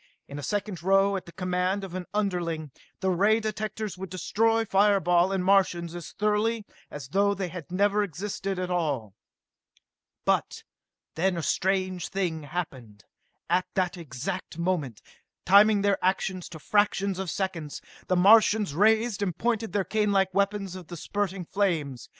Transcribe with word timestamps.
In 0.27 0.39
a 0.39 0.41
second 0.41 0.79
now, 0.83 1.15
at 1.15 1.27
the 1.27 1.31
command 1.31 1.83
of 1.83 1.93
an 1.93 2.07
underling, 2.11 2.71
the 3.01 3.11
ray 3.11 3.39
directors 3.39 3.99
would 3.99 4.09
destroy 4.09 4.65
fire 4.65 4.99
ball 4.99 5.31
and 5.31 5.45
Martians 5.45 5.93
as 5.93 6.13
thoroughly 6.13 6.65
as 6.89 7.09
though 7.09 7.35
they 7.35 7.49
had 7.49 7.71
never 7.71 8.01
existed 8.01 8.57
at 8.57 8.71
all. 8.71 9.13
But 10.25 10.63
then 11.13 11.37
a 11.37 11.43
strange 11.43 12.09
thing 12.09 12.41
happened. 12.41 13.05
At 13.47 13.67
that 13.75 13.95
exact 13.95 14.57
moment, 14.57 15.03
timing 15.45 15.83
their 15.83 16.03
actions 16.03 16.49
to 16.49 16.57
fractions 16.57 17.19
of 17.19 17.29
seconds, 17.29 17.79
the 18.07 18.15
Martians 18.15 18.73
raised 18.73 19.21
and 19.21 19.37
pointed 19.37 19.71
their 19.71 19.85
canelike 19.85 20.33
weapons 20.33 20.75
of 20.75 20.87
the 20.87 20.97
spurting 20.97 21.45
flames. 21.45 22.09